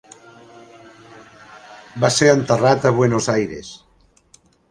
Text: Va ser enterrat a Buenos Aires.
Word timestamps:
Va 2.05 2.11
ser 2.17 2.31
enterrat 2.37 2.87
a 2.91 2.95
Buenos 3.03 3.31
Aires. 3.37 3.73